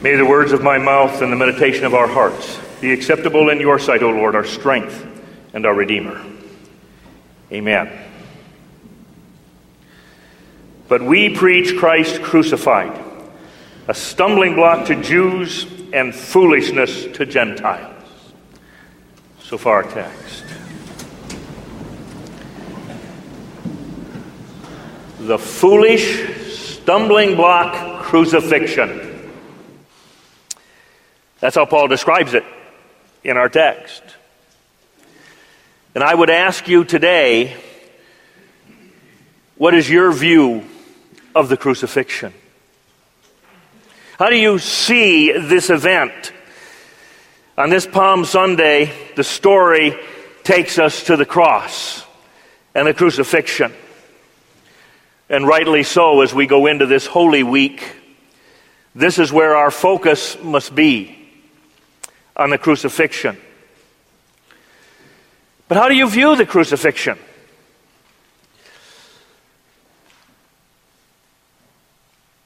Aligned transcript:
May 0.00 0.14
the 0.14 0.24
words 0.24 0.52
of 0.52 0.62
my 0.62 0.78
mouth 0.78 1.22
and 1.22 1.32
the 1.32 1.36
meditation 1.36 1.84
of 1.84 1.92
our 1.92 2.06
hearts 2.06 2.56
be 2.80 2.92
acceptable 2.92 3.50
in 3.50 3.58
your 3.58 3.80
sight, 3.80 4.00
O 4.04 4.10
Lord, 4.10 4.36
our 4.36 4.44
strength 4.44 5.04
and 5.52 5.66
our 5.66 5.74
Redeemer. 5.74 6.24
Amen. 7.50 7.90
But 10.86 11.02
we 11.02 11.34
preach 11.34 11.76
Christ 11.76 12.22
crucified, 12.22 12.96
a 13.88 13.94
stumbling 13.94 14.54
block 14.54 14.86
to 14.86 15.02
Jews 15.02 15.66
and 15.92 16.14
foolishness 16.14 17.06
to 17.16 17.26
Gentiles. 17.26 18.04
So 19.40 19.58
far, 19.58 19.82
text. 19.82 20.44
The 25.18 25.38
foolish 25.38 26.56
stumbling 26.56 27.34
block 27.34 28.04
crucifixion. 28.04 29.17
That's 31.40 31.54
how 31.54 31.66
Paul 31.66 31.88
describes 31.88 32.34
it 32.34 32.44
in 33.22 33.36
our 33.36 33.48
text. 33.48 34.02
And 35.94 36.02
I 36.02 36.14
would 36.14 36.30
ask 36.30 36.68
you 36.68 36.84
today 36.84 37.56
what 39.56 39.74
is 39.74 39.90
your 39.90 40.12
view 40.12 40.64
of 41.34 41.48
the 41.48 41.56
crucifixion? 41.56 42.32
How 44.18 44.30
do 44.30 44.36
you 44.36 44.58
see 44.58 45.32
this 45.32 45.70
event? 45.70 46.32
On 47.56 47.68
this 47.70 47.86
Palm 47.86 48.24
Sunday, 48.24 48.92
the 49.16 49.24
story 49.24 49.98
takes 50.44 50.78
us 50.78 51.04
to 51.04 51.16
the 51.16 51.26
cross 51.26 52.04
and 52.74 52.86
the 52.86 52.94
crucifixion. 52.94 53.72
And 55.28 55.46
rightly 55.46 55.82
so, 55.82 56.20
as 56.20 56.32
we 56.32 56.46
go 56.46 56.66
into 56.66 56.86
this 56.86 57.06
Holy 57.06 57.42
Week, 57.42 57.84
this 58.94 59.18
is 59.18 59.32
where 59.32 59.56
our 59.56 59.72
focus 59.72 60.36
must 60.40 60.72
be 60.72 61.17
on 62.38 62.50
the 62.50 62.58
crucifixion. 62.58 63.36
But 65.66 65.76
how 65.76 65.88
do 65.88 65.94
you 65.94 66.08
view 66.08 66.36
the 66.36 66.46
crucifixion? 66.46 67.18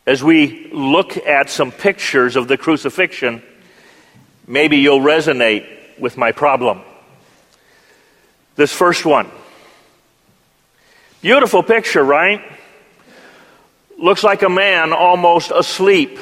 As 0.04 0.24
we 0.24 0.68
look 0.72 1.16
at 1.16 1.48
some 1.48 1.70
pictures 1.70 2.34
of 2.34 2.48
the 2.48 2.56
crucifixion, 2.56 3.42
maybe 4.48 4.78
you'll 4.78 5.00
resonate 5.00 5.66
with 6.00 6.16
my 6.16 6.32
problem. 6.32 6.80
This 8.56 8.72
first 8.72 9.04
one. 9.04 9.30
Beautiful 11.20 11.62
picture, 11.62 12.02
right? 12.02 12.42
Looks 13.96 14.24
like 14.24 14.42
a 14.42 14.48
man 14.48 14.92
almost 14.92 15.52
asleep 15.52 16.18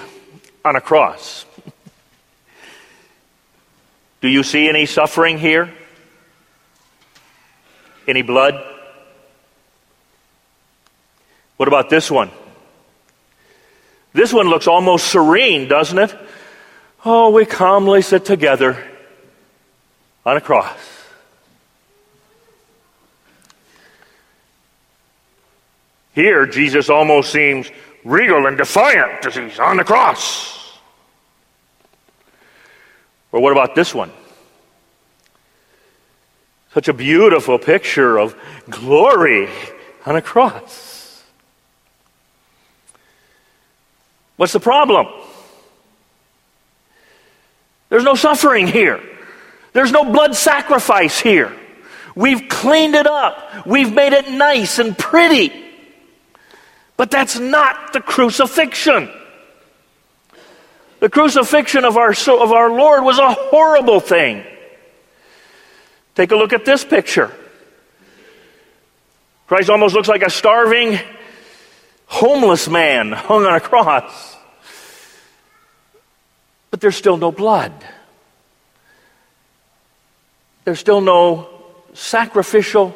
on 0.63 0.77
a 0.77 0.81
cross. 0.83 1.47
Do 4.21 4.29
you 4.29 4.43
see 4.43 4.69
any 4.69 4.87
suffering 4.87 5.39
here? 5.39 5.73
Any 8.07 8.23
blood? 8.23 8.55
What 11.57 11.69
about 11.69 11.91
this 11.91 12.11
one? 12.11 12.31
This 14.13 14.33
one 14.33 14.49
looks 14.49 14.67
almost 14.67 15.07
serene, 15.07 15.69
doesn't 15.69 15.99
it? 15.99 16.15
Oh, 17.05 17.31
we 17.31 17.47
calmly 17.47 18.03
sit 18.03 18.25
together 18.25 18.83
on 20.27 20.37
a 20.37 20.41
cross. 20.41 20.79
Here, 26.15 26.45
Jesus 26.45 26.91
almost 26.91 27.33
seems 27.33 27.71
regal 28.05 28.47
and 28.47 28.59
defiant 28.59 29.25
as 29.25 29.37
he's 29.37 29.59
on 29.59 29.77
the 29.77 29.85
cross. 29.85 30.60
Or 33.33 33.41
what 33.41 33.53
about 33.53 33.75
this 33.75 33.95
one? 33.95 34.11
Such 36.75 36.89
a 36.89 36.93
beautiful 36.93 37.59
picture 37.59 38.19
of 38.19 38.37
glory 38.69 39.49
on 40.07 40.17
a 40.17 40.23
cross. 40.23 41.23
What's 44.37 44.53
the 44.53 44.61
problem? 44.61 45.07
There's 47.89 48.05
no 48.05 48.15
suffering 48.15 48.67
here. 48.67 49.03
There's 49.73 49.93
no 49.93 50.05
blood 50.05 50.35
sacrifice 50.35 51.21
here. 51.21 51.55
We've 52.15 52.49
cleaned 52.49 52.95
it 52.95 53.07
up. 53.07 53.67
We've 53.67 53.93
made 53.93 54.13
it 54.13 54.31
nice 54.31 54.79
and 54.79 54.97
pretty. 54.97 55.53
But 56.97 57.11
that's 57.11 57.39
not 57.39 57.93
the 57.93 58.01
crucifixion. 58.01 59.11
The 61.01 61.09
crucifixion 61.09 61.85
of 61.87 61.97
our, 61.97 62.11
of 62.11 62.53
our 62.53 62.71
Lord 62.71 63.05
was 63.05 63.19
a 63.19 63.33
horrible 63.33 64.01
thing. 64.01 64.45
Take 66.15 66.31
a 66.31 66.37
look 66.37 66.53
at 66.53 66.67
this 66.67 66.85
picture. 66.85 67.35
Christ 69.47 69.71
almost 69.71 69.95
looks 69.95 70.09
like 70.09 70.23
a 70.23 70.31
starving, 70.31 70.99
homeless 72.05 72.69
man 72.69 73.13
hung 73.13 73.47
on 73.47 73.55
a 73.55 73.61
cross. 73.61 74.37
But 76.71 76.83
there's 76.83 76.97
still 76.97 77.17
no 77.17 77.33
blood. 77.33 77.73
There's 80.65 80.79
still 80.79 81.01
no 81.01 81.49
sacrificial 81.95 82.95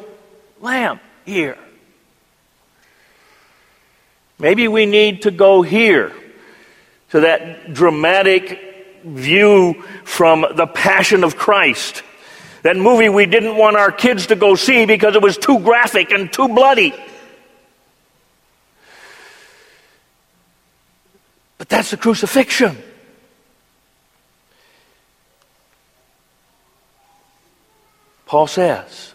lamb 0.61 0.99
here. 1.25 1.57
Maybe 4.37 4.67
we 4.67 4.85
need 4.85 5.23
to 5.23 5.31
go 5.31 5.63
here 5.63 6.13
to 7.11 7.21
that 7.21 7.73
dramatic 7.73 8.59
view 9.03 9.83
from 10.03 10.45
the 10.55 10.67
Passion 10.67 11.23
of 11.23 11.37
Christ. 11.37 12.03
That 12.63 12.77
movie 12.77 13.09
we 13.09 13.25
didn't 13.25 13.57
want 13.57 13.75
our 13.75 13.91
kids 13.91 14.27
to 14.27 14.35
go 14.35 14.55
see 14.55 14.85
because 14.85 15.15
it 15.15 15.21
was 15.21 15.37
too 15.37 15.59
graphic 15.59 16.11
and 16.11 16.31
too 16.31 16.47
bloody. 16.47 16.93
But 21.57 21.69
that's 21.69 21.91
the 21.91 21.97
crucifixion. 21.97 22.77
Paul 28.25 28.47
says 28.47 29.13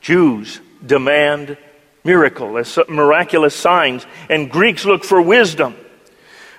Jews 0.00 0.60
demand 0.84 1.58
miracle, 2.04 2.56
as 2.58 2.78
miraculous 2.88 3.54
signs, 3.54 4.06
and 4.28 4.50
Greeks 4.50 4.84
look 4.84 5.04
for 5.04 5.20
wisdom. 5.20 5.76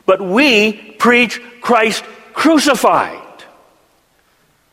But 0.05 0.21
we 0.21 0.73
preach 0.73 1.41
Christ 1.61 2.03
crucified, 2.33 3.43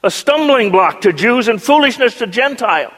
a 0.02 0.10
stumbling 0.10 0.70
block 0.70 1.02
to 1.02 1.12
Jews 1.12 1.48
and 1.48 1.62
foolishness 1.62 2.18
to 2.18 2.26
Gentiles. 2.26 2.92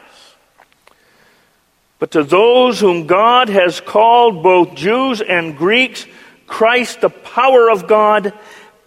But 1.99 2.11
to 2.11 2.23
those 2.23 2.79
whom 2.79 3.07
God 3.07 3.49
has 3.49 3.81
called, 3.81 4.41
both 4.41 4.75
Jews 4.75 5.21
and 5.21 5.57
Greeks, 5.57 6.05
Christ, 6.47 7.01
the 7.01 7.09
power 7.09 7.69
of 7.69 7.87
God 7.87 8.33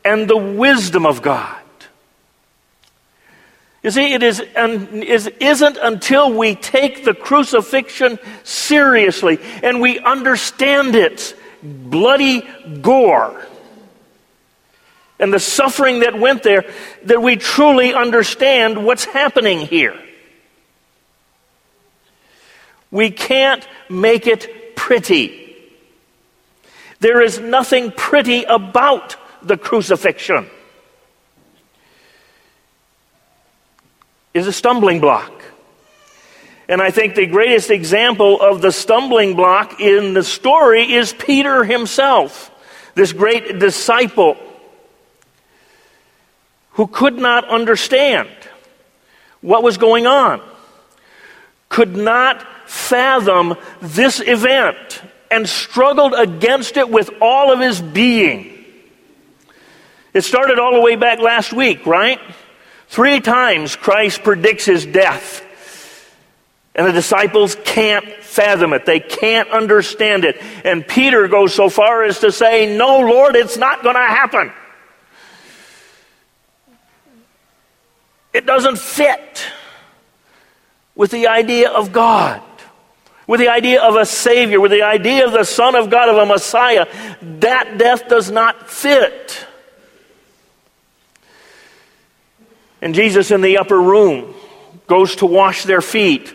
and 0.05 0.29
the 0.29 0.37
wisdom 0.37 1.07
of 1.07 1.23
God. 1.23 1.62
You 3.83 3.91
see, 3.91 4.15
it 4.15 4.23
is, 4.23 4.41
is, 4.41 5.27
isn't 5.27 5.77
until 5.77 6.33
we 6.33 6.55
take 6.55 7.05
the 7.05 7.15
crucifixion 7.15 8.19
seriously 8.45 9.41
and 9.63 9.81
we 9.81 9.99
understand 9.99 10.95
its 10.95 11.35
bloody 11.63 12.49
gore 12.81 13.45
and 15.19 15.33
the 15.33 15.41
suffering 15.41 16.01
that 16.01 16.19
went 16.19 16.43
there 16.43 16.65
that 17.05 17.23
we 17.23 17.37
truly 17.37 17.93
understand 17.95 18.85
what's 18.85 19.05
happening 19.05 19.61
here. 19.61 19.99
We 22.91 23.11
can't 23.11 23.67
make 23.89 24.27
it 24.27 24.77
pretty. 24.77 25.57
There 27.01 27.21
is 27.21 27.41
nothing 27.41 27.91
pretty 27.91 28.45
about 28.45 29.17
the 29.43 29.57
crucifixion. 29.57 30.49
Is 34.35 34.47
a 34.47 34.53
stumbling 34.53 35.01
block. 35.01 35.33
And 36.69 36.81
I 36.81 36.91
think 36.91 37.15
the 37.15 37.27
greatest 37.27 37.71
example 37.71 38.41
of 38.41 38.63
the 38.63 38.73
stumbling 38.73 39.35
block 39.35 39.81
in 39.81 40.15
the 40.15 40.25
story 40.25 40.93
is 40.93 41.13
Peter 41.13 41.65
himself, 41.65 42.51
this 42.95 43.13
great 43.13 43.59
disciple 43.59 44.37
who 46.73 46.87
could 46.87 47.19
not 47.19 47.49
understand 47.49 48.29
what 49.43 49.63
was 49.63 49.77
going 49.77 50.07
on, 50.07 50.41
could 51.69 51.97
not 51.97 52.47
fathom 52.69 53.55
this 53.83 54.21
event, 54.21 55.03
and 55.31 55.49
struggled 55.49 56.15
against 56.15 56.77
it 56.77 56.89
with 56.89 57.11
all 57.21 57.53
of 57.53 57.61
his 57.61 57.81
being. 57.81 58.65
It 60.15 60.23
started 60.23 60.59
all 60.59 60.75
the 60.75 60.81
way 60.81 60.97
back 60.97 61.19
last 61.19 61.53
week, 61.53 61.87
right? 61.87 62.21
Three 62.93 63.21
times 63.21 63.75
Christ 63.75 64.23
predicts 64.23 64.67
his 64.67 64.85
death, 64.85 65.43
and 66.75 66.87
the 66.87 66.93
disciples 66.93 67.57
can't 67.65 68.07
fathom 68.07 68.75
it. 68.75 68.85
They 68.85 69.01
can't 69.01 69.49
understand 69.49 70.27
it. 70.27 70.37
And 70.63 70.87
Peter 70.87 71.27
goes 71.27 71.55
so 71.55 71.71
far 71.71 72.05
as 72.05 72.19
to 72.19 72.31
say, 72.31 72.77
No, 72.77 73.01
Lord, 73.01 73.35
it's 73.35 73.57
not 73.57 73.83
going 73.83 73.95
to 73.95 74.03
happen. 74.03 74.53
It 78.35 78.45
doesn't 78.45 78.79
fit 78.79 79.43
with 80.95 81.13
the 81.13 81.29
idea 81.29 81.71
of 81.71 81.93
God, 81.93 82.43
with 83.27 83.41
the 83.41 83.49
idea 83.49 83.81
of 83.83 83.97
a 83.97 84.05
Savior, 84.05 84.61
with 84.61 84.71
the 84.71 84.83
idea 84.83 85.25
of 85.25 85.33
the 85.33 85.45
Son 85.45 85.77
of 85.77 85.89
God, 85.89 86.11
of 86.11 86.19
a 86.19 86.27
Messiah. 86.27 86.85
That 87.23 87.79
death 87.79 88.09
does 88.09 88.31
not 88.31 88.69
fit. 88.69 89.47
And 92.83 92.97
Jesus 92.97 93.31
in 93.31 93.41
the 93.41 93.59
upper 93.59 93.81
room 93.81 94.35
goes 94.89 95.17
to 95.17 95.27
wash 95.27 95.63
their 95.63 95.81
feet. 95.81 96.35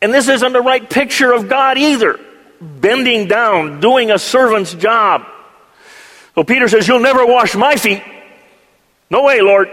And 0.00 0.12
this 0.12 0.28
isn't 0.28 0.52
the 0.52 0.62
right 0.62 0.88
picture 0.88 1.30
of 1.30 1.48
God 1.48 1.76
either. 1.76 2.18
Bending 2.60 3.28
down, 3.28 3.80
doing 3.80 4.10
a 4.10 4.18
servant's 4.18 4.72
job. 4.72 5.26
So 6.34 6.42
Peter 6.42 6.68
says, 6.68 6.88
You'll 6.88 7.00
never 7.00 7.26
wash 7.26 7.54
my 7.54 7.76
feet. 7.76 8.02
No 9.10 9.24
way, 9.24 9.42
Lord. 9.42 9.68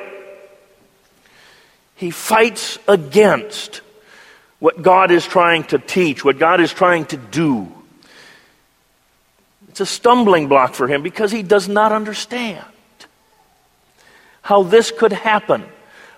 He 1.96 2.12
fights 2.12 2.78
against 2.88 3.81
what 4.60 4.81
God 4.81 5.12
is 5.12 5.25
trying 5.25 5.63
to 5.66 5.80
teach, 5.80 6.25
what 6.25 6.38
God 6.38 6.60
is 6.60 6.74
trying 6.74 7.06
to 7.07 7.18
do. 7.18 7.72
It's 9.69 9.80
a 9.80 9.86
stumbling 9.86 10.48
block 10.48 10.74
for 10.74 10.88
him 10.88 11.04
because 11.04 11.31
he 11.31 11.44
does 11.44 11.69
not 11.69 11.92
understand 11.92 12.66
how 14.41 14.63
this 14.63 14.91
could 14.91 15.13
happen, 15.13 15.63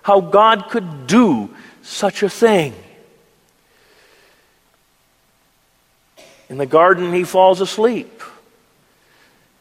how 0.02 0.20
God 0.20 0.68
could 0.70 1.06
do 1.06 1.50
such 1.82 2.22
a 2.22 2.28
thing. 2.28 2.74
In 6.48 6.58
the 6.58 6.66
garden, 6.66 7.12
he 7.12 7.24
falls 7.24 7.60
asleep 7.60 8.22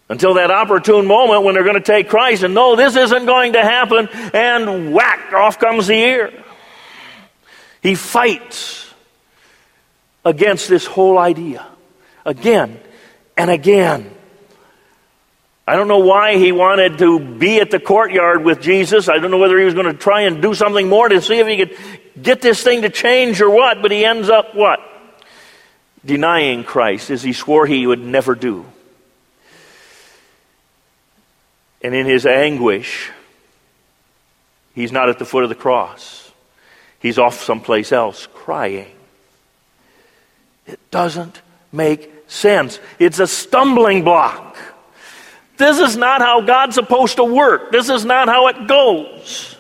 until 0.10 0.34
that 0.34 0.52
opportune 0.52 1.06
moment 1.06 1.44
when 1.44 1.56
they're 1.56 1.64
going 1.64 1.76
to 1.76 1.80
take 1.80 2.10
Christ 2.10 2.44
and 2.44 2.54
no, 2.54 2.76
this 2.76 2.98
isn't 2.98 3.26
going 3.26 3.54
to 3.54 3.62
happen, 3.62 4.10
and 4.34 4.94
whack, 4.94 5.32
off 5.34 5.58
comes 5.58 5.88
the 5.88 5.94
ear. 5.94 6.34
He 7.82 7.96
fights 7.96 8.94
against 10.26 10.68
this 10.68 10.86
whole 10.86 11.18
idea 11.18 11.66
again 12.26 12.80
and 13.38 13.50
again. 13.50 14.14
I 15.68 15.76
don't 15.76 15.88
know 15.88 16.00
why 16.00 16.38
he 16.38 16.52
wanted 16.52 16.98
to 16.98 17.20
be 17.20 17.60
at 17.60 17.72
the 17.72 17.80
courtyard 17.80 18.44
with 18.44 18.62
Jesus. 18.62 19.08
I 19.08 19.20
don't 19.20 19.32
know 19.32 19.38
whether 19.38 19.58
he 19.58 19.66
was 19.66 19.74
going 19.74 19.86
to 19.86 19.94
try 19.94 20.22
and 20.22 20.42
do 20.42 20.54
something 20.54 20.90
more 20.90 21.08
to 21.08 21.22
see 21.22 21.40
if 21.40 21.48
he 21.48 21.58
could 21.58 21.78
get 22.22 22.42
this 22.42 22.64
thing 22.64 22.82
to 22.82 22.90
change 22.90 23.42
or 23.42 23.50
what, 23.50 23.82
but 23.82 23.92
he 23.92 24.04
ends 24.04 24.30
up 24.30 24.56
what? 24.56 24.80
Denying 26.04 26.64
Christ 26.64 27.12
as 27.12 27.22
he 27.22 27.32
swore 27.32 27.68
he 27.68 27.86
would 27.86 28.04
never 28.04 28.34
do. 28.34 28.66
And 31.84 31.96
in 31.96 32.06
his 32.06 32.26
anguish, 32.26 33.12
he's 34.74 34.92
not 34.92 35.10
at 35.10 35.20
the 35.20 35.26
foot 35.26 35.44
of 35.44 35.50
the 35.50 35.56
cross. 35.56 36.32
He's 37.00 37.18
off 37.18 37.42
someplace 37.42 37.92
else 37.92 38.28
crying. 38.34 38.92
It 40.68 40.80
doesn't 40.92 41.42
make 41.72 42.12
sense. 42.28 42.80
It's 43.00 43.20
a 43.20 43.28
stumbling 43.28 44.04
block. 44.04 44.56
This 45.62 45.78
is 45.78 45.96
not 45.96 46.22
how 46.22 46.42
God's 46.42 46.74
supposed 46.74 47.18
to 47.18 47.24
work. 47.24 47.72
This 47.72 47.88
is 47.88 48.04
not 48.04 48.28
how 48.28 48.48
it 48.48 48.66
goes. 48.66 49.56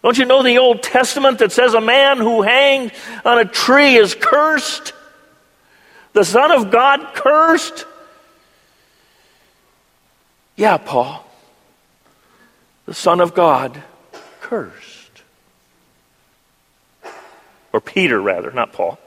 Don't 0.00 0.16
you 0.16 0.24
know 0.24 0.44
the 0.44 0.58
Old 0.58 0.80
Testament 0.80 1.40
that 1.40 1.50
says 1.50 1.74
a 1.74 1.80
man 1.80 2.18
who 2.18 2.42
hangs 2.42 2.92
on 3.24 3.36
a 3.40 3.44
tree 3.44 3.96
is 3.96 4.14
cursed? 4.14 4.92
The 6.12 6.24
Son 6.24 6.52
of 6.52 6.70
God 6.70 7.14
cursed? 7.14 7.84
Yeah, 10.54 10.76
Paul, 10.76 11.26
the 12.86 12.94
Son 12.94 13.20
of 13.20 13.34
God, 13.34 13.82
cursed. 14.40 15.22
Or 17.72 17.80
Peter, 17.80 18.20
rather, 18.20 18.52
not 18.52 18.72
Paul. 18.72 19.00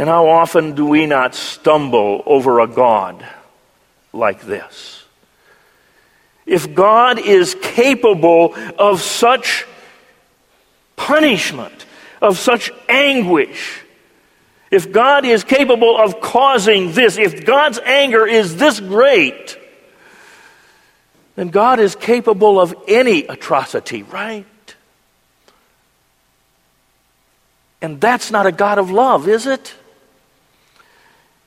And 0.00 0.08
how 0.08 0.28
often 0.28 0.72
do 0.72 0.86
we 0.86 1.04
not 1.04 1.34
stumble 1.34 2.22
over 2.24 2.60
a 2.60 2.66
God 2.66 3.22
like 4.14 4.40
this? 4.40 5.04
If 6.46 6.74
God 6.74 7.18
is 7.18 7.54
capable 7.60 8.54
of 8.78 9.02
such 9.02 9.66
punishment, 10.96 11.84
of 12.22 12.38
such 12.38 12.72
anguish, 12.88 13.82
if 14.70 14.90
God 14.90 15.26
is 15.26 15.44
capable 15.44 15.98
of 15.98 16.22
causing 16.22 16.92
this, 16.92 17.18
if 17.18 17.44
God's 17.44 17.78
anger 17.80 18.26
is 18.26 18.56
this 18.56 18.80
great, 18.80 19.58
then 21.36 21.48
God 21.48 21.78
is 21.78 21.94
capable 21.94 22.58
of 22.58 22.74
any 22.88 23.26
atrocity, 23.26 24.02
right? 24.04 24.46
And 27.82 28.00
that's 28.00 28.30
not 28.30 28.46
a 28.46 28.52
God 28.52 28.78
of 28.78 28.90
love, 28.90 29.28
is 29.28 29.46
it? 29.46 29.74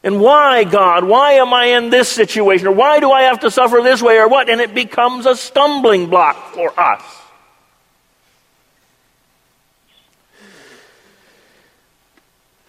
And 0.03 0.19
why, 0.19 0.65
God? 0.65 1.05
Why 1.05 1.33
am 1.33 1.53
I 1.53 1.65
in 1.77 1.89
this 1.89 2.09
situation? 2.09 2.67
Or 2.67 2.73
why 2.73 2.99
do 2.99 3.11
I 3.11 3.23
have 3.23 3.39
to 3.41 3.51
suffer 3.51 3.81
this 3.81 4.01
way 4.01 4.17
or 4.17 4.27
what? 4.27 4.49
And 4.49 4.59
it 4.59 4.75
becomes 4.75 5.25
a 5.25 5.35
stumbling 5.35 6.09
block 6.09 6.53
for 6.53 6.77
us. 6.77 7.01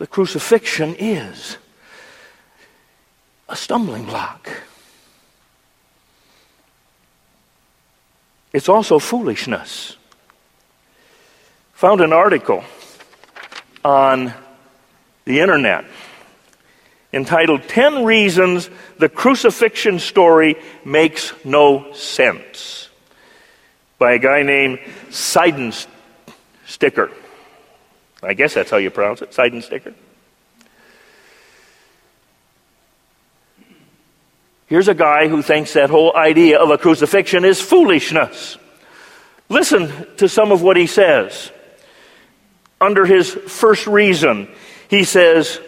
the 0.04 0.08
crucifixion 0.08 0.94
is 0.98 1.56
a 3.48 3.56
stumbling 3.56 4.04
block. 4.04 4.50
It's 8.52 8.68
also 8.68 8.98
foolishness. 8.98 9.96
Found 11.72 12.02
an 12.02 12.12
article 12.12 12.64
on 13.82 14.34
the 15.24 15.40
internet 15.40 15.86
entitled 17.14 17.68
10 17.68 18.04
Reasons 18.04 18.68
the 18.98 19.08
Crucifixion 19.08 19.98
Story 19.98 20.56
Makes 20.84 21.32
No 21.44 21.92
Sense 21.92 22.88
by 23.98 24.12
a 24.14 24.18
guy 24.18 24.42
named 24.42 24.80
Seidensticker. 25.08 25.86
I 28.22 28.34
guess 28.34 28.54
that's 28.54 28.70
how 28.70 28.78
you 28.78 28.90
pronounce 28.90 29.22
it, 29.22 29.30
Seidensticker. 29.30 29.94
Here's 34.66 34.88
a 34.88 34.94
guy 34.94 35.28
who 35.28 35.42
thinks 35.42 35.74
that 35.74 35.90
whole 35.90 36.16
idea 36.16 36.58
of 36.58 36.70
a 36.70 36.78
crucifixion 36.78 37.44
is 37.44 37.60
foolishness. 37.60 38.58
Listen 39.48 39.92
to 40.16 40.28
some 40.28 40.52
of 40.52 40.62
what 40.62 40.76
he 40.76 40.86
says. 40.86 41.50
Under 42.80 43.04
his 43.04 43.30
first 43.30 43.86
reason, 43.86 44.48
he 44.88 45.04
says, 45.04 45.60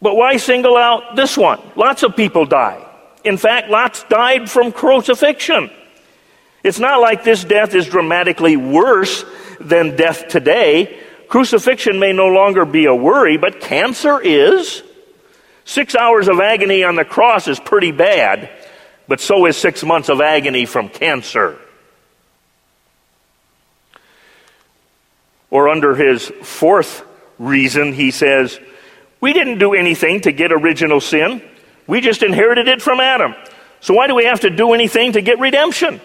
But 0.00 0.14
why 0.14 0.36
single 0.36 0.76
out 0.76 1.16
this 1.16 1.36
one? 1.36 1.60
Lots 1.74 2.02
of 2.02 2.16
people 2.16 2.46
die. 2.46 2.84
In 3.24 3.36
fact, 3.36 3.68
lots 3.68 4.04
died 4.04 4.50
from 4.50 4.72
crucifixion. 4.72 5.70
It's 6.62 6.78
not 6.78 7.00
like 7.00 7.24
this 7.24 7.44
death 7.44 7.74
is 7.74 7.86
dramatically 7.86 8.56
worse 8.56 9.24
than 9.60 9.96
death 9.96 10.28
today. 10.28 11.00
Crucifixion 11.28 11.98
may 11.98 12.12
no 12.12 12.28
longer 12.28 12.64
be 12.64 12.86
a 12.86 12.94
worry, 12.94 13.36
but 13.36 13.60
cancer 13.60 14.20
is. 14.20 14.82
Six 15.64 15.94
hours 15.94 16.28
of 16.28 16.40
agony 16.40 16.84
on 16.84 16.96
the 16.96 17.04
cross 17.04 17.46
is 17.48 17.60
pretty 17.60 17.92
bad, 17.92 18.50
but 19.06 19.20
so 19.20 19.46
is 19.46 19.56
six 19.56 19.84
months 19.84 20.08
of 20.08 20.20
agony 20.20 20.64
from 20.64 20.88
cancer. 20.88 21.58
Or 25.50 25.68
under 25.68 25.94
his 25.94 26.26
fourth 26.42 27.04
reason, 27.38 27.92
he 27.92 28.10
says, 28.10 28.58
We 29.20 29.32
didn't 29.32 29.58
do 29.58 29.74
anything 29.74 30.20
to 30.22 30.32
get 30.32 30.52
original 30.52 31.00
sin. 31.00 31.42
We 31.86 32.00
just 32.00 32.22
inherited 32.22 32.68
it 32.68 32.82
from 32.82 33.00
Adam. 33.00 33.34
So 33.80 33.94
why 33.94 34.06
do 34.06 34.14
we 34.14 34.24
have 34.24 34.40
to 34.40 34.50
do 34.50 34.72
anything 34.72 35.12
to 35.12 35.20
get 35.20 35.38
redemption? 35.38 36.00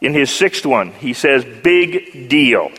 In 0.00 0.14
his 0.14 0.30
sixth 0.34 0.64
one, 0.64 0.92
he 0.92 1.12
says, 1.12 1.44
big 1.44 2.28
deal. 2.28 2.70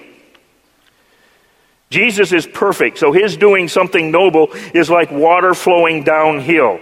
Jesus 1.91 2.31
is 2.31 2.47
perfect, 2.47 2.97
so 2.97 3.11
his 3.11 3.37
doing 3.37 3.67
something 3.67 4.11
noble 4.11 4.47
is 4.73 4.89
like 4.89 5.11
water 5.11 5.53
flowing 5.53 6.03
downhill. 6.03 6.79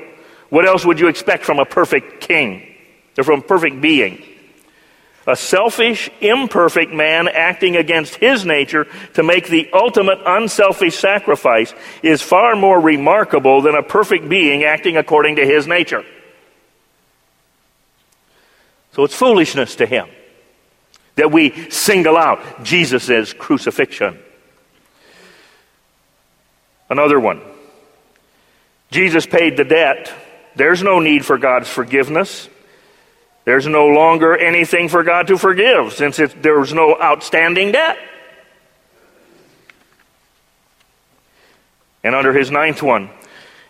What 0.50 0.66
else 0.66 0.86
would 0.86 1.00
you 1.00 1.08
expect 1.08 1.44
from 1.44 1.60
a 1.60 1.66
perfect 1.66 2.22
king 2.22 2.76
or 3.18 3.24
from 3.24 3.40
a 3.40 3.44
perfect 3.44 3.82
being? 3.82 4.24
A 5.30 5.36
selfish, 5.36 6.10
imperfect 6.22 6.92
man 6.92 7.28
acting 7.28 7.76
against 7.76 8.16
his 8.16 8.48
nature 8.48 8.88
to 9.14 9.22
make 9.22 9.48
the 9.48 9.70
ultimate 9.72 10.18
unselfish 10.26 10.98
sacrifice 10.98 11.72
is 12.02 12.24
far 12.24 12.56
more 12.56 12.80
remarkable 12.80 13.62
than 13.62 13.76
a 13.76 13.84
perfect 13.84 14.28
being 14.28 14.64
acting 14.64 14.98
according 14.98 15.36
to 15.36 15.46
his 15.46 15.68
nature. 15.68 16.04
So 18.94 19.04
it's 19.04 19.14
foolishness 19.14 19.76
to 19.76 19.86
him 19.86 20.10
that 21.14 21.32
we 21.32 21.70
single 21.70 22.18
out 22.18 22.64
Jesus' 22.64 23.32
crucifixion. 23.34 24.18
Another 26.90 27.20
one. 27.20 27.40
Jesus 28.90 29.28
paid 29.28 29.58
the 29.58 29.64
debt. 29.64 30.12
There's 30.56 30.82
no 30.82 31.00
need 31.00 31.24
for 31.24 31.38
God's 31.38 31.70
forgiveness. 31.70 32.50
There's 33.50 33.66
no 33.66 33.88
longer 33.88 34.38
anything 34.38 34.90
for 34.90 35.02
God 35.02 35.26
to 35.26 35.38
forgive 35.40 35.94
since 35.94 36.20
it, 36.20 36.44
there 36.44 36.60
was 36.60 36.72
no 36.72 36.96
outstanding 37.02 37.72
debt. 37.72 37.98
And 42.04 42.14
under 42.14 42.32
his 42.32 42.52
ninth 42.52 42.84
one, 42.84 43.10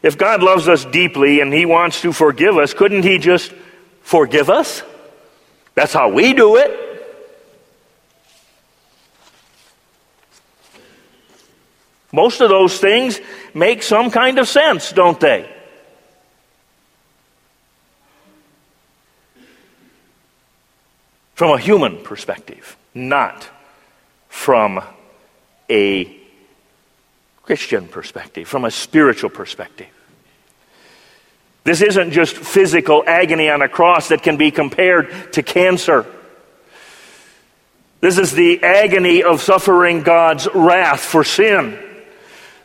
if 0.04 0.18
God 0.18 0.44
loves 0.44 0.68
us 0.68 0.84
deeply 0.84 1.40
and 1.40 1.54
he 1.54 1.66
wants 1.66 2.02
to 2.02 2.12
forgive 2.12 2.58
us, 2.58 2.74
couldn't 2.74 3.04
he 3.04 3.20
just 3.20 3.54
forgive 4.02 4.50
us? 4.50 4.84
That's 5.76 5.94
how 5.94 6.10
we 6.10 6.34
do 6.34 6.58
it. 6.58 6.78
Most 12.12 12.42
of 12.42 12.50
those 12.50 12.78
things 12.82 13.18
make 13.54 13.82
some 13.84 14.12
kind 14.12 14.40
of 14.40 14.50
sense, 14.50 14.92
don't 14.92 15.22
they? 15.22 15.50
From 21.40 21.52
a 21.52 21.58
human 21.58 22.04
perspective, 22.04 22.76
not 22.94 23.48
from 24.28 24.84
a 25.70 26.20
Christian 27.44 27.88
perspective, 27.88 28.46
from 28.46 28.66
a 28.66 28.72
spiritual 28.72 29.30
perspective. 29.30 29.88
This 31.64 31.82
isn't 31.82 32.12
just 32.12 32.36
physical 32.36 33.06
agony 33.08 33.50
on 33.50 33.62
a 33.62 33.70
cross 33.70 34.10
that 34.10 34.22
can 34.22 34.36
be 34.36 34.52
compared 34.52 35.32
to 35.32 35.42
cancer. 35.42 36.06
This 38.02 38.18
is 38.18 38.34
the 38.34 38.62
agony 38.62 39.24
of 39.24 39.40
suffering 39.42 40.04
God's 40.04 40.46
wrath 40.54 41.00
for 41.00 41.24
sin 41.24 41.80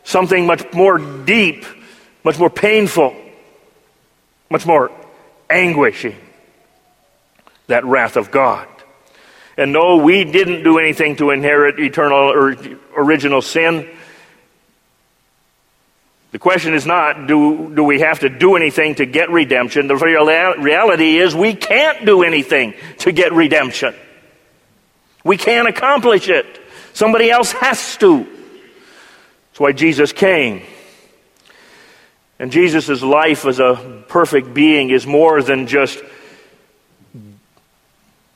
something 0.03 0.45
much 0.45 0.73
more 0.73 0.97
deep, 0.97 1.63
much 2.25 2.37
more 2.37 2.49
painful, 2.49 3.15
much 4.49 4.65
more 4.65 4.91
anguishing 5.49 6.17
that 7.67 7.85
wrath 7.85 8.15
of 8.15 8.31
God. 8.31 8.67
And 9.57 9.71
no, 9.71 9.97
we 9.97 10.23
didn't 10.25 10.63
do 10.63 10.79
anything 10.79 11.15
to 11.17 11.29
inherit 11.31 11.79
eternal 11.79 12.17
or 12.17 12.55
original 12.97 13.41
sin. 13.41 13.89
The 16.31 16.39
question 16.39 16.73
is 16.73 16.85
not, 16.85 17.27
do, 17.27 17.73
do 17.73 17.83
we 17.83 18.01
have 18.01 18.19
to 18.19 18.29
do 18.29 18.57
anything 18.57 18.95
to 18.95 19.05
get 19.05 19.29
redemption? 19.29 19.87
The 19.87 19.95
reality 19.95 21.17
is, 21.17 21.33
we 21.33 21.53
can't 21.53 22.05
do 22.05 22.23
anything 22.23 22.73
to 22.99 23.13
get 23.13 23.31
redemption. 23.31 23.95
We 25.23 25.37
can't 25.37 25.69
accomplish 25.69 26.27
it. 26.27 26.45
Somebody 26.91 27.31
else 27.31 27.53
has 27.53 27.95
to. 27.97 28.23
That's 28.23 29.59
why 29.59 29.71
Jesus 29.71 30.11
came. 30.11 30.63
And 32.37 32.51
Jesus' 32.51 33.01
life 33.01 33.45
as 33.45 33.59
a 33.59 34.03
perfect 34.09 34.53
being 34.53 34.89
is 34.89 35.07
more 35.07 35.41
than 35.41 35.67
just 35.67 36.03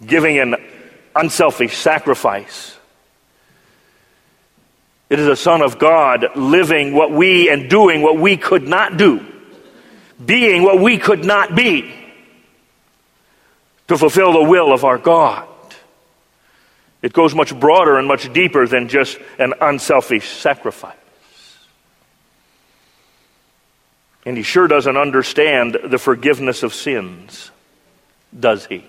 giving 0.06 0.40
an 0.40 0.56
unselfish 1.16 1.78
sacrifice. 1.78 2.78
It 5.10 5.20
is 5.20 5.28
a 5.28 5.36
Son 5.36 5.62
of 5.62 5.80
God 5.80 6.36
living 6.36 6.94
what 6.94 7.12
we 7.12 7.50
and 7.50 7.70
doing 7.70 8.02
what 8.02 8.18
we 8.18 8.38
could 8.38 8.68
not 8.68 8.98
do, 8.98 9.26
being 10.24 10.64
what 10.64 10.80
we 10.80 10.98
could 10.98 11.26
not 11.26 11.56
be, 11.56 11.94
to 13.88 13.98
fulfill 13.98 14.34
the 14.34 14.44
will 14.44 14.72
of 14.72 14.86
our 14.86 15.00
God. 15.00 15.48
It 17.02 17.14
goes 17.14 17.34
much 17.34 17.58
broader 17.58 17.98
and 17.98 18.08
much 18.08 18.32
deeper 18.34 18.68
than 18.68 18.88
just 18.88 19.18
an 19.40 19.54
unselfish 19.62 20.30
sacrifice. 20.30 20.96
And 24.26 24.38
he 24.38 24.44
sure 24.44 24.68
doesn't 24.68 24.98
understand 24.98 25.78
the 25.86 25.98
forgiveness 25.98 26.62
of 26.62 26.74
sins, 26.74 27.50
does 28.38 28.66
he? 28.66 28.86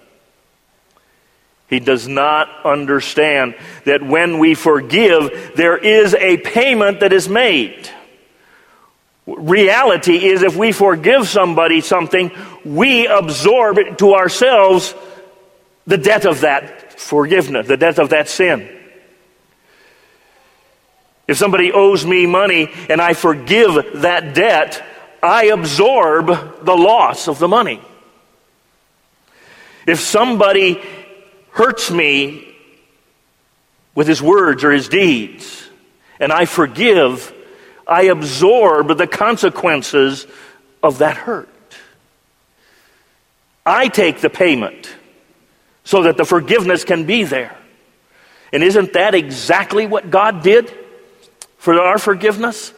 He 1.71 1.79
does 1.79 2.09
not 2.09 2.49
understand 2.67 3.55
that 3.85 4.03
when 4.03 4.41
we 4.41 4.55
forgive, 4.55 5.53
there 5.55 5.79
is 5.79 6.15
a 6.15 6.37
payment 6.39 7.01
that 7.01 7.13
is 7.13 7.29
made. 7.29 7.89
Reality 9.25 10.27
is 10.27 10.43
if 10.43 10.57
we 10.57 10.73
forgive 10.73 11.29
somebody 11.29 11.81
something, 11.81 12.33
we 12.65 13.07
absorb 13.07 13.79
to 13.99 14.15
ourselves 14.15 14.95
the 15.87 15.97
debt 15.97 16.27
of 16.27 16.41
that 16.41 16.99
forgiveness, 16.99 17.69
the 17.69 17.77
debt 17.77 18.01
of 18.01 18.11
that 18.11 18.29
sin. 18.29 18.69
If 21.29 21.37
somebody 21.37 21.71
owes 21.71 22.05
me 22.05 22.27
money 22.27 22.69
and 22.89 23.01
I 23.01 23.13
forgive 23.13 24.03
that 24.03 24.35
debt, 24.35 24.85
I 25.23 25.45
absorb 25.45 26.27
the 26.27 26.77
loss 26.77 27.29
of 27.29 27.39
the 27.39 27.47
money. 27.47 27.81
If 29.87 30.01
somebody 30.01 30.83
hurts 31.53 31.91
me 31.91 32.55
with 33.95 34.07
his 34.07 34.23
words 34.23 34.65
or 34.65 34.71
his 34.71 34.89
deeds, 34.89 35.69
and 36.19 36.33
I 36.33 36.45
forgive, 36.45 37.33
I 37.87 38.05
absorb 38.05 38.97
the 38.97 39.07
consequences 39.07 40.27
of 40.83 40.99
that 40.99 41.17
hurt. 41.17 41.49
I 43.67 43.89
take 43.89 44.21
the 44.21 44.31
payment 44.31 44.95
so 45.85 46.05
that 46.05 46.17
the 46.17 46.25
forgiveness 46.25 46.85
can 46.85 47.05
be 47.05 47.25
there. 47.25 47.57
And 48.53 48.63
isn't 48.63 48.95
that 48.95 49.15
exactly 49.15 49.87
what 49.87 50.11
God 50.11 50.43
did 50.43 50.73
for 51.59 51.79
our 51.81 51.99
forgiveness? 51.99 52.73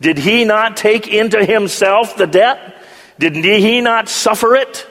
Did 0.00 0.18
he 0.18 0.44
not 0.44 0.76
take 0.76 1.08
into 1.08 1.44
himself 1.44 2.16
the 2.16 2.26
debt? 2.26 2.82
Did 3.18 3.34
he 3.36 3.80
not 3.80 4.08
suffer 4.08 4.54
it 4.54 4.86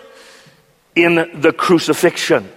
in 0.96 1.42
the 1.42 1.54
crucifixion? 1.54 2.50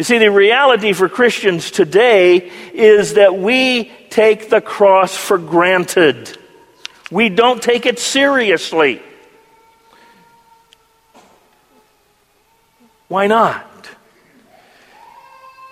You 0.00 0.04
see, 0.04 0.16
the 0.16 0.30
reality 0.30 0.94
for 0.94 1.10
Christians 1.10 1.70
today 1.70 2.50
is 2.72 3.12
that 3.16 3.36
we 3.36 3.92
take 4.08 4.48
the 4.48 4.62
cross 4.62 5.14
for 5.14 5.36
granted. 5.36 6.38
We 7.10 7.28
don't 7.28 7.62
take 7.62 7.84
it 7.84 7.98
seriously. 7.98 9.02
Why 13.08 13.26
not? 13.26 13.90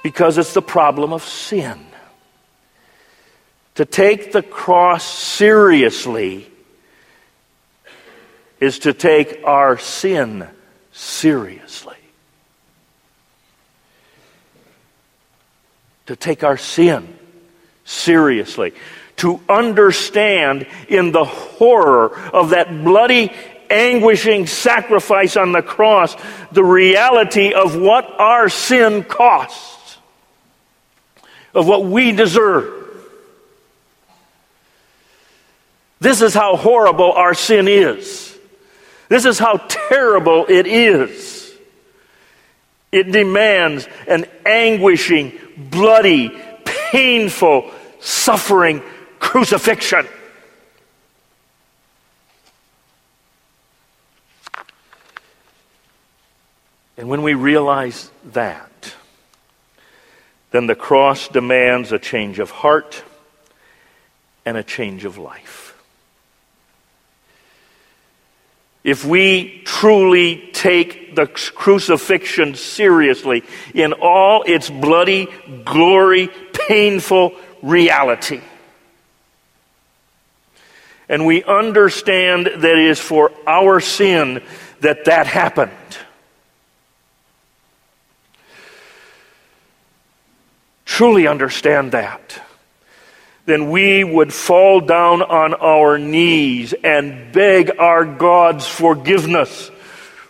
Because 0.02 0.36
it's 0.36 0.52
the 0.52 0.60
problem 0.60 1.14
of 1.14 1.24
sin. 1.24 1.86
To 3.76 3.86
take 3.86 4.32
the 4.32 4.42
cross 4.42 5.04
seriously 5.04 6.50
is 8.60 8.80
to 8.80 8.92
take 8.92 9.40
our 9.44 9.78
sin 9.78 10.46
seriously. 10.92 11.97
To 16.08 16.16
take 16.16 16.42
our 16.42 16.56
sin 16.56 17.06
seriously. 17.84 18.72
To 19.16 19.40
understand 19.46 20.66
in 20.88 21.12
the 21.12 21.26
horror 21.26 22.18
of 22.30 22.50
that 22.50 22.82
bloody, 22.82 23.30
anguishing 23.68 24.46
sacrifice 24.46 25.36
on 25.36 25.52
the 25.52 25.60
cross 25.60 26.16
the 26.50 26.64
reality 26.64 27.52
of 27.52 27.76
what 27.76 28.08
our 28.18 28.48
sin 28.48 29.04
costs, 29.04 29.98
of 31.52 31.68
what 31.68 31.84
we 31.84 32.12
deserve. 32.12 32.72
This 36.00 36.22
is 36.22 36.32
how 36.32 36.56
horrible 36.56 37.12
our 37.12 37.34
sin 37.34 37.68
is. 37.68 38.34
This 39.10 39.26
is 39.26 39.38
how 39.38 39.58
terrible 39.68 40.46
it 40.48 40.66
is. 40.66 41.37
It 42.90 43.12
demands 43.12 43.86
an 44.06 44.26
anguishing, 44.46 45.38
bloody, 45.56 46.30
painful, 46.64 47.70
suffering 48.00 48.82
crucifixion. 49.18 50.06
And 56.96 57.08
when 57.08 57.22
we 57.22 57.34
realize 57.34 58.10
that, 58.32 58.94
then 60.50 60.66
the 60.66 60.74
cross 60.74 61.28
demands 61.28 61.92
a 61.92 61.98
change 61.98 62.38
of 62.38 62.50
heart 62.50 63.04
and 64.44 64.56
a 64.56 64.64
change 64.64 65.04
of 65.04 65.18
life 65.18 65.67
If 68.88 69.04
we 69.04 69.60
truly 69.66 70.48
take 70.54 71.14
the 71.14 71.26
crucifixion 71.26 72.54
seriously 72.54 73.44
in 73.74 73.92
all 73.92 74.44
its 74.44 74.70
bloody, 74.70 75.28
glory, 75.62 76.30
painful 76.54 77.34
reality, 77.60 78.40
and 81.06 81.26
we 81.26 81.44
understand 81.44 82.46
that 82.46 82.64
it 82.64 82.88
is 82.88 82.98
for 82.98 83.30
our 83.46 83.78
sin 83.80 84.42
that 84.80 85.04
that 85.04 85.26
happened. 85.26 85.72
Truly 90.86 91.26
understand 91.26 91.92
that 91.92 92.40
then 93.48 93.70
we 93.70 94.04
would 94.04 94.30
fall 94.30 94.82
down 94.82 95.22
on 95.22 95.54
our 95.54 95.96
knees 95.96 96.74
and 96.84 97.32
beg 97.32 97.78
our 97.78 98.04
God's 98.04 98.66
forgiveness 98.66 99.70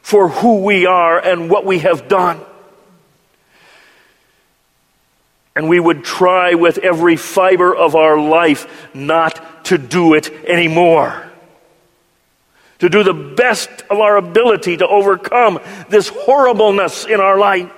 for 0.03 0.29
who 0.29 0.63
we 0.63 0.87
are 0.87 1.19
and 1.19 1.51
what 1.51 1.65
we 1.65 1.81
have 1.81 2.07
done. 2.07 2.41
And 5.57 5.69
we 5.69 5.81
would 5.81 6.05
try 6.05 6.55
with 6.55 6.79
every 6.79 7.17
fiber 7.17 7.75
of 7.75 7.97
our 7.97 8.21
life 8.21 8.95
not 8.95 9.65
to 9.65 9.79
do 9.79 10.15
it 10.15 10.31
anymore. 10.47 11.29
To 12.79 12.89
do 12.89 13.03
the 13.03 13.13
best 13.13 13.69
of 13.91 13.99
our 13.99 14.17
ability 14.17 14.77
to 14.77 14.87
overcome 14.87 15.59
this 15.89 16.09
horribleness 16.09 17.05
in 17.05 17.19
our 17.19 17.37
life. 17.37 17.69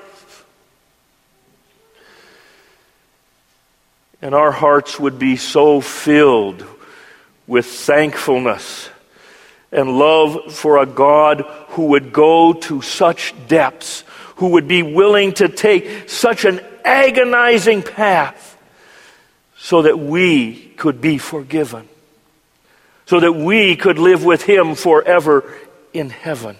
And 4.23 4.35
our 4.35 4.53
hearts 4.53 5.01
would 5.01 5.19
be 5.19 5.37
so 5.37 5.81
filled 5.81 6.65
with 7.47 7.67
thankfulness 7.67 8.91
and 9.73 9.99
love 9.99 10.53
for 10.55 10.79
a 10.79 10.87
God 10.87 11.43
who 11.71 11.87
would 11.87 12.13
go 12.13 12.53
to 12.53 12.83
such 12.83 13.35
depths, 13.49 14.05
who 14.37 14.49
would 14.49 14.69
be 14.69 14.83
willing 14.83 15.33
to 15.35 15.49
take 15.49 16.09
such 16.09 16.45
an 16.45 16.61
agonizing 16.85 17.83
path 17.83 18.59
so 19.57 19.83
that 19.83 19.99
we 19.99 20.55
could 20.77 21.01
be 21.01 21.19
forgiven, 21.19 21.89
so 23.07 23.21
that 23.21 23.33
we 23.33 23.77
could 23.77 23.99
live 23.99 24.25
with 24.25 24.43
Him 24.43 24.75
forever 24.75 25.53
in 25.93 26.11
heaven. 26.11 26.57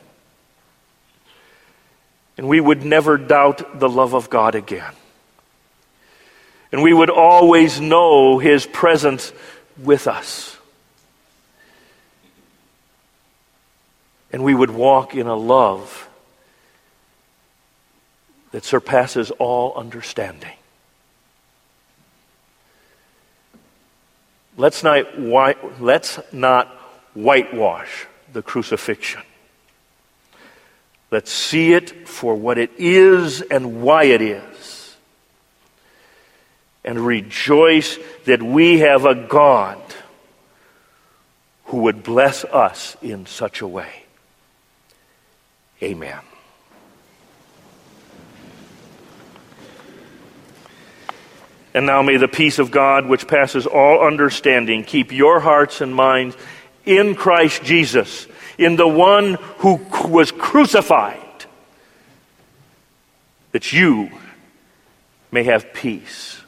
And 2.37 2.49
we 2.49 2.61
would 2.61 2.85
never 2.85 3.19
doubt 3.19 3.81
the 3.81 3.89
love 3.89 4.15
of 4.15 4.31
God 4.31 4.55
again. 4.55 4.93
And 6.73 6.83
we 6.83 6.93
would 6.93 7.11
always 7.11 7.81
know 7.81 8.39
His 8.39 8.67
presence 8.67 9.33
with 9.77 10.07
us. 10.07 10.57
And 14.33 14.45
we 14.45 14.55
would 14.55 14.71
walk 14.71 15.15
in 15.15 15.27
a 15.27 15.35
love 15.35 16.09
that 18.53 18.65
surpasses 18.65 19.31
all 19.33 19.75
understanding. 19.75 20.53
Let's 24.57 24.83
not, 24.83 25.19
white, 25.19 25.81
let's 25.81 26.19
not 26.33 26.69
whitewash 27.15 28.07
the 28.33 28.43
crucifixion. 28.43 29.23
Let's 31.11 31.33
see 31.33 31.73
it 31.73 32.09
for 32.09 32.35
what 32.37 32.59
it 32.59 32.71
is 32.79 33.41
and 33.41 33.83
why 33.83 34.05
it 34.05 34.23
is. 34.23 34.80
And 36.83 37.07
rejoice 37.07 37.99
that 38.25 38.43
we 38.43 38.79
have 38.79 39.05
a 39.05 39.15
God 39.15 39.79
who 41.67 41.83
would 41.83 42.03
bless 42.03 42.45
us 42.45 42.97
in 43.03 43.27
such 43.27 43.61
a 43.61 43.69
way. 43.69 44.05
Amen. 45.83 46.21
And 51.73 51.87
now 51.87 52.03
may 52.03 52.17
the 52.17 52.29
peace 52.29 52.59
of 52.59 52.71
God, 52.71 53.07
which 53.07 53.29
passes 53.29 53.67
all 53.67 54.05
understanding, 54.05 54.83
keep 54.83 55.13
your 55.13 55.39
hearts 55.39 55.81
and 55.81 55.95
minds 55.95 56.37
in 56.85 57.15
Christ 57.15 57.63
Jesus, 57.63 58.27
in 58.59 58.77
the 58.77 58.89
one 58.89 59.35
who 59.59 59.81
was 60.09 60.33
crucified, 60.33 61.19
that 63.53 63.73
you 63.73 64.11
may 65.31 65.45
have 65.45 65.73
peace. 65.73 66.41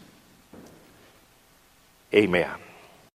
Amen. 2.15 2.62